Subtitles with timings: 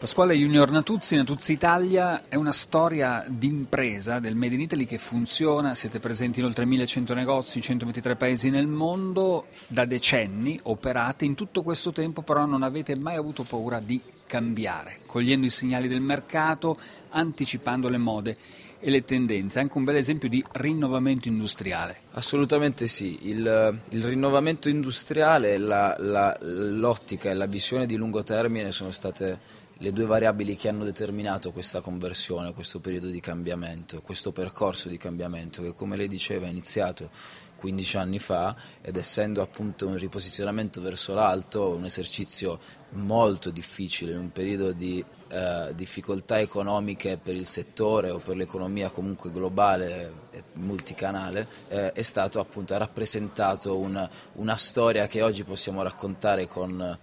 [0.00, 5.74] Pasquale Junior Natuzzi, Natuzzi Italia è una storia d'impresa del Made in Italy che funziona,
[5.74, 11.34] siete presenti in oltre 1100 negozi in 123 paesi nel mondo, da decenni operate, in
[11.34, 16.00] tutto questo tempo però non avete mai avuto paura di cambiare, cogliendo i segnali del
[16.00, 16.78] mercato,
[17.10, 18.38] anticipando le mode
[18.80, 22.04] e le tendenze, anche un bel esempio di rinnovamento industriale.
[22.12, 28.72] Assolutamente sì, il, il rinnovamento industriale, la, la, l'ottica e la visione di lungo termine
[28.72, 34.30] sono state le due variabili che hanno determinato questa conversione, questo periodo di cambiamento, questo
[34.30, 37.08] percorso di cambiamento che come lei diceva è iniziato
[37.56, 42.58] 15 anni fa ed essendo appunto un riposizionamento verso l'alto, un esercizio
[42.90, 48.90] molto difficile in un periodo di eh, difficoltà economiche per il settore o per l'economia
[48.90, 55.44] comunque globale e multicanale, eh, è stato appunto, ha rappresentato una, una storia che oggi
[55.44, 56.98] possiamo raccontare con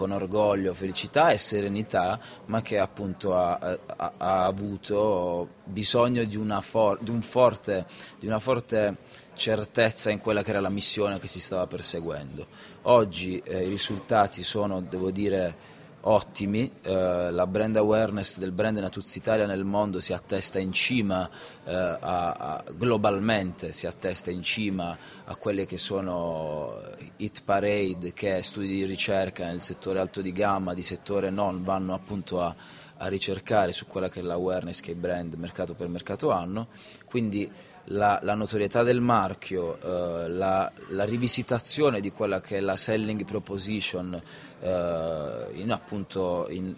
[0.00, 6.62] con orgoglio, felicità e serenità, ma che appunto ha, ha, ha avuto bisogno di una,
[6.62, 7.84] for, di, un forte,
[8.18, 8.96] di una forte
[9.34, 12.46] certezza in quella che era la missione che si stava perseguendo.
[12.82, 15.54] Oggi eh, i risultati sono, devo dire,
[16.02, 21.28] ottimi, eh, la brand awareness del brand Natuzzi Italia nel mondo si attesta in cima
[21.64, 26.74] eh, a, a, globalmente, si attesta in cima a quelle che sono
[27.16, 31.92] hit parade che studi di ricerca nel settore alto di gamma, di settore non, vanno
[31.94, 32.54] appunto a,
[32.98, 36.68] a ricercare su quella che è l'awareness che i brand mercato per mercato hanno,
[37.04, 37.50] quindi
[37.90, 43.24] la, la notorietà del marchio, eh, la, la, rivisitazione di quella che è la selling
[43.24, 44.20] proposition
[44.60, 46.74] eh, in, appunto, in,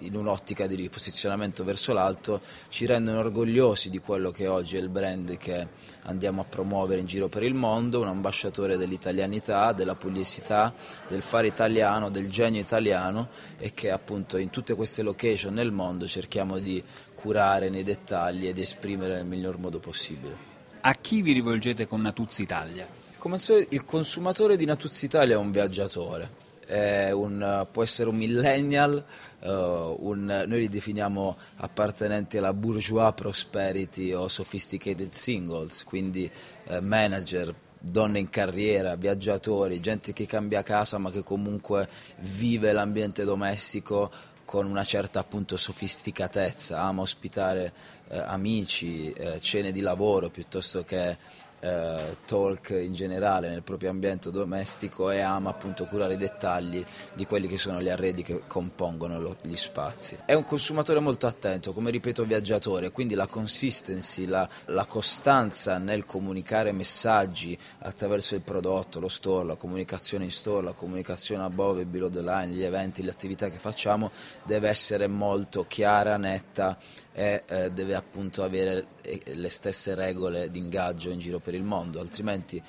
[0.00, 4.88] in, un'ottica di riposizionamento verso l'alto ci rendono orgogliosi di quello che oggi è il
[4.88, 5.66] brand che
[6.02, 10.72] andiamo a promuovere in giro per il mondo, un ambasciatore dell'italianità, della pugliesità,
[11.08, 16.06] del fare italiano, del genio italiano e che appunto in tutte queste location nel mondo
[16.06, 16.82] cerchiamo di
[17.16, 20.36] curare nei dettagli ed esprimere nel miglior modo possibile.
[20.82, 22.86] A chi vi rivolgete con Natuzzi Italia?
[23.18, 26.30] Come so, il consumatore di Natuzzi Italia è un viaggiatore,
[26.64, 29.04] è un, può essere un millennial,
[29.40, 36.30] uh, un, noi li definiamo appartenenti alla bourgeois prosperity o sophisticated singles, quindi
[36.68, 43.24] uh, manager, donne in carriera, viaggiatori, gente che cambia casa ma che comunque vive l'ambiente
[43.24, 44.10] domestico
[44.46, 47.72] con una certa appunto sofisticatezza, ama ospitare
[48.08, 54.30] eh, amici, eh, cene di lavoro piuttosto che eh, talk in generale nel proprio ambiente
[54.30, 56.84] domestico e ama appunto curare i dettagli
[57.14, 60.18] di quelli che sono gli arredi che compongono lo, gli spazi.
[60.24, 66.04] È un consumatore molto attento, come ripeto viaggiatore, quindi la consistency, la, la costanza nel
[66.04, 71.86] comunicare messaggi attraverso il prodotto, lo store, la comunicazione in store, la comunicazione above e
[71.86, 74.10] below the line, gli eventi, le attività che facciamo
[74.44, 76.76] deve essere molto chiara, netta
[77.12, 81.64] e eh, deve appunto avere eh, le stesse regole di ingaggio in giro per il
[81.64, 82.62] mondo, altrimenti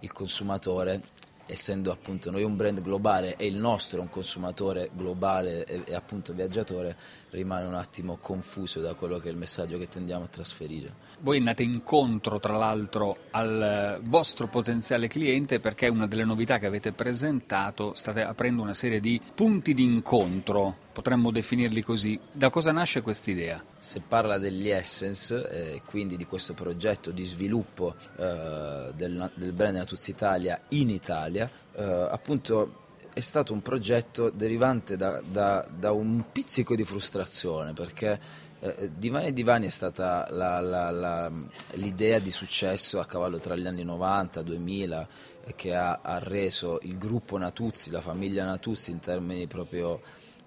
[0.00, 1.02] il consumatore
[1.50, 5.94] essendo appunto noi un brand globale e il nostro è un consumatore globale e, e,
[5.94, 6.96] appunto viaggiatore,
[7.30, 10.94] rimane un attimo confuso da quello che è il messaggio che tendiamo a trasferire.
[11.20, 16.92] Voi andate incontro tra l'altro al vostro potenziale cliente perché una delle novità che avete
[16.92, 22.18] presentato state aprendo una serie di punti di incontro potremmo definirli così.
[22.30, 23.62] Da cosa nasce questa idea?
[23.78, 29.76] Se parla degli Essence, eh, quindi di questo progetto di sviluppo eh, del, del brand
[29.76, 32.78] Natuzzi Italia in Italia, eh, appunto
[33.12, 38.20] è stato un progetto derivante da, da, da un pizzico di frustrazione perché
[38.60, 41.32] eh, Divani e Divani è stata la, la, la,
[41.72, 45.08] l'idea di successo a cavallo tra gli anni 90 e 2000
[45.56, 50.00] che ha, ha, reso il gruppo Natuzzi, la famiglia Natuzzi in termini proprio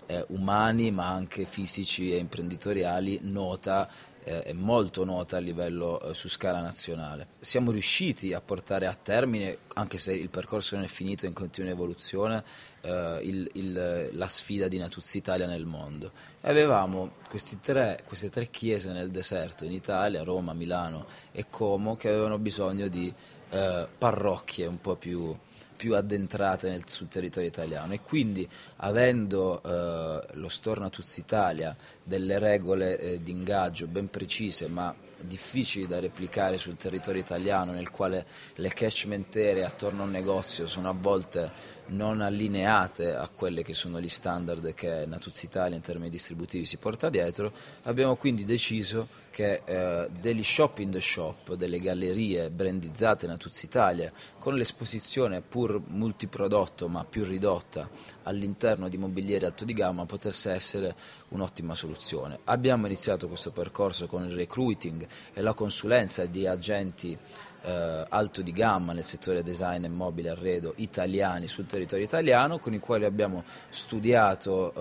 [0.06, 3.90] eh, umani ma anche fisici e imprenditoriali nota
[4.24, 7.28] eh, è molto nota a livello eh, su scala nazionale.
[7.40, 11.72] Siamo riusciti a portare a termine, anche se il percorso non è finito in continua
[11.72, 12.44] evoluzione,
[12.82, 16.12] eh, il, il, la sfida di Natuzzi Italia nel mondo.
[16.42, 17.16] E avevamo
[17.62, 22.88] tre, queste tre chiese nel deserto in Italia, Roma, Milano e Como, che avevano bisogno
[22.88, 23.14] di
[23.50, 25.36] eh, parrocchie un po' più
[25.76, 27.94] più addentrate nel, sul territorio italiano.
[27.94, 28.48] E quindi
[28.78, 34.94] avendo eh, lo Store Natuzzi Italia delle regole eh, di ingaggio ben precise ma
[35.26, 38.26] difficili da replicare sul territorio italiano nel quale
[38.56, 41.52] le catchment area attorno a un negozio sono a volte
[41.88, 46.78] non allineate a quelli che sono gli standard che Natuzzi Italia in termini distributivi si
[46.78, 47.52] porta dietro,
[47.84, 54.12] abbiamo quindi deciso che eh, degli shop in the shop, delle gallerie brandizzate Natuzzi Italia,
[54.40, 57.90] con l'esposizione pur multiprodotto ma più ridotta
[58.24, 60.96] all'interno di mobiliere alto di gamma, potesse essere
[61.30, 62.40] un'ottima soluzione.
[62.46, 67.18] Abbiamo iniziato questo percorso con il recruiting e la consulenza di agenti
[67.64, 72.74] eh, alto di gamma nel settore design e mobile arredo italiani sul territorio italiano con
[72.74, 74.74] i quali abbiamo studiato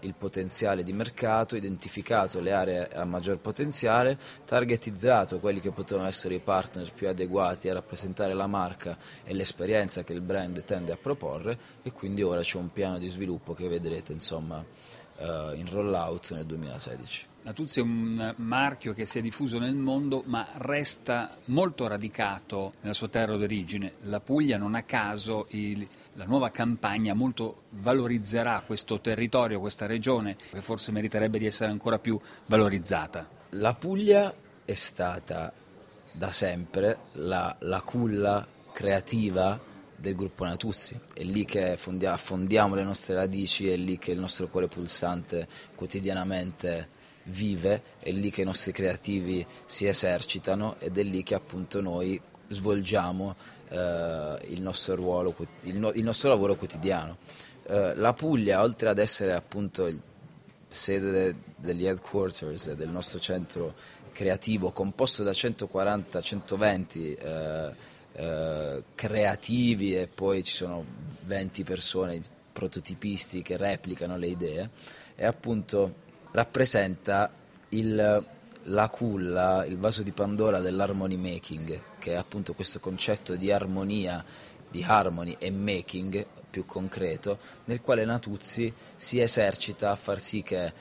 [0.00, 6.06] eh, il potenziale di mercato, identificato le aree a maggior potenziale, targetizzato quelli che potevano
[6.06, 10.92] essere i partner più adeguati a rappresentare la marca e l'esperienza che il brand tende
[10.92, 14.62] a proporre e quindi ora c'è un piano di sviluppo che vedrete insomma
[15.18, 17.26] eh, in rollout nel 2016.
[17.48, 22.92] Natuzzi è un marchio che si è diffuso nel mondo ma resta molto radicato nella
[22.92, 23.94] sua terra d'origine.
[24.02, 30.36] La Puglia non a caso il, la nuova campagna molto valorizzerà questo territorio, questa regione
[30.36, 33.26] che forse meriterebbe di essere ancora più valorizzata.
[33.52, 34.30] La Puglia
[34.66, 35.50] è stata
[36.12, 39.58] da sempre la, la culla creativa
[39.96, 44.48] del gruppo Natuzzi, è lì che affondiamo le nostre radici, è lì che il nostro
[44.48, 46.96] cuore pulsante quotidianamente
[47.28, 52.20] vive, è lì che i nostri creativi si esercitano ed è lì che appunto noi
[52.48, 53.34] svolgiamo
[53.68, 57.18] eh, il, nostro ruolo, il, no, il, nostro lavoro quotidiano.
[57.66, 60.00] Eh, la Puglia, oltre ad essere appunto il
[60.68, 63.74] sede degli headquarters del nostro centro
[64.12, 67.74] creativo composto da 140-120 eh,
[68.12, 70.84] eh, creativi e poi ci sono
[71.22, 72.20] 20 persone
[72.52, 74.70] prototipisti che replicano le idee,
[75.14, 77.30] è appunto rappresenta
[77.70, 78.24] il,
[78.64, 84.24] la culla, il vaso di Pandora dell'harmony making, che è appunto questo concetto di armonia,
[84.70, 90.72] di harmony e making più concreto, nel quale Natuzzi si esercita a far sì che,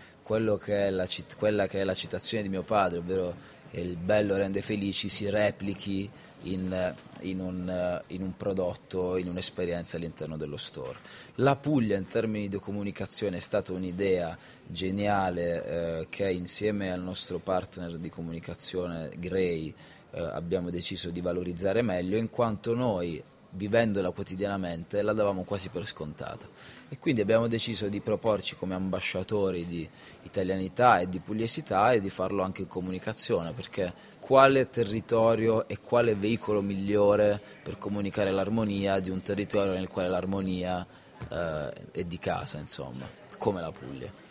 [0.58, 1.08] che la,
[1.38, 3.34] quella che è la citazione di mio padre, ovvero
[3.72, 6.10] il bello rende felici, si replichi
[6.44, 10.98] in, in, un, in, un, prodotto, in un'esperienza all'interno dello store.
[11.36, 17.40] La Puglia in termini di comunicazione è stata un'idea geniale eh, che insieme al nostro
[17.40, 19.74] partner di comunicazione Gray
[20.12, 23.22] eh, abbiamo deciso di valorizzare meglio in quanto noi
[23.52, 26.48] vivendola quotidianamente la davamo quasi per scontata.
[26.90, 29.88] E quindi abbiamo deciso di proporci come ambasciatori di
[30.24, 36.16] italianità e di pugliesità e di farlo anche in comunicazione perché quale territorio e quale
[36.16, 40.86] veicolo migliore per comunicare l'armonia di un territorio nel quale l'armonia
[41.30, 43.08] eh, è di casa insomma
[43.38, 44.27] come la Puglia